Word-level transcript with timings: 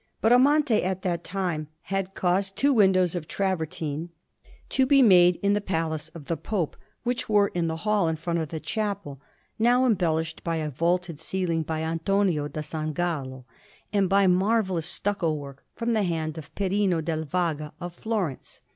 Bramante 0.23 0.83
at 0.83 1.03
that 1.03 1.23
time 1.23 1.67
had 1.81 2.15
caused 2.15 2.55
two 2.55 2.73
windows 2.73 3.13
of 3.13 3.27
travertine 3.27 4.09
to 4.69 4.87
be 4.87 5.03
made 5.03 5.35
in 5.43 5.53
the 5.53 5.61
Palace 5.61 6.09
of 6.15 6.25
the 6.25 6.35
Pope, 6.35 6.75
which 7.03 7.29
were 7.29 7.49
in 7.49 7.67
the 7.67 7.75
hall 7.85 8.07
in 8.07 8.15
front 8.15 8.39
of 8.39 8.49
the 8.49 8.59
chapel, 8.59 9.21
now 9.59 9.85
embellished 9.85 10.43
by 10.43 10.55
a 10.55 10.71
vaulted 10.71 11.19
ceiling 11.19 11.61
by 11.61 11.81
Antonio 11.83 12.47
da 12.47 12.61
San 12.61 12.93
Gallo, 12.93 13.45
and 13.93 14.09
by 14.09 14.25
marvellous 14.25 14.87
stucco 14.87 15.31
work 15.33 15.63
from 15.75 15.93
the 15.93 16.01
hand 16.01 16.35
of 16.35 16.49
Perino 16.55 16.99
del 16.99 17.23
Vaga 17.25 17.71
of 17.79 17.93
Florence. 17.93 18.61